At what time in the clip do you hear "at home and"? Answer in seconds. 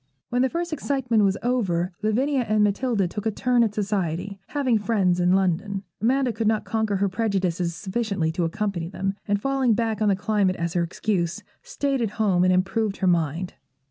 12.01-12.51